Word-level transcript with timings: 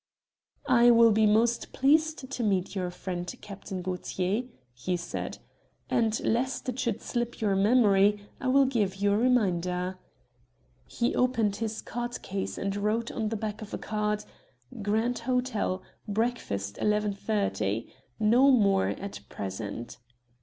"I 0.67 0.89
will 0.89 1.11
be 1.11 1.27
most 1.27 1.73
pleased 1.73 2.31
to 2.31 2.43
meet 2.43 2.73
your 2.73 2.89
friend, 2.89 3.31
Captain 3.39 3.83
Gaultier," 3.83 4.45
he 4.73 4.97
said, 4.97 5.37
"and 5.91 6.19
lest 6.21 6.67
it 6.67 6.79
should 6.79 7.03
slip 7.03 7.39
your 7.39 7.55
memory 7.55 8.19
I 8.39 8.47
will 8.47 8.65
give 8.65 8.95
you 8.95 9.13
a 9.13 9.17
reminder." 9.19 9.99
He 10.87 11.13
opened 11.13 11.57
his 11.57 11.83
card 11.83 12.23
case 12.23 12.57
and 12.57 12.75
wrote 12.75 13.11
on 13.11 13.29
the 13.29 13.37
back 13.37 13.61
of 13.61 13.75
a 13.75 13.77
card: 13.77 14.25
"Grand 14.81 15.19
Hotel. 15.19 15.83
Breakfast 16.07 16.77
11.30. 16.77 17.87
No 18.19 18.49
more 18.49 18.87
at 18.89 19.19
present." 19.29 19.99